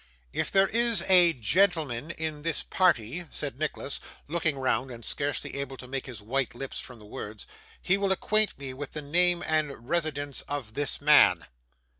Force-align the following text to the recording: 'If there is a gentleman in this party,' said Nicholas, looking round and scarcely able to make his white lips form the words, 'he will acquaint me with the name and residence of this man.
'If 0.33 0.49
there 0.51 0.67
is 0.67 1.03
a 1.07 1.31
gentleman 1.31 2.09
in 2.09 2.41
this 2.41 2.63
party,' 2.63 3.27
said 3.29 3.59
Nicholas, 3.59 3.99
looking 4.27 4.57
round 4.57 4.89
and 4.89 5.05
scarcely 5.05 5.57
able 5.59 5.77
to 5.77 5.87
make 5.87 6.07
his 6.07 6.23
white 6.23 6.55
lips 6.55 6.79
form 6.79 6.97
the 6.97 7.05
words, 7.05 7.45
'he 7.83 7.99
will 7.99 8.11
acquaint 8.11 8.57
me 8.57 8.73
with 8.73 8.93
the 8.93 9.03
name 9.03 9.43
and 9.45 9.87
residence 9.87 10.41
of 10.47 10.73
this 10.73 11.01
man. 11.01 11.45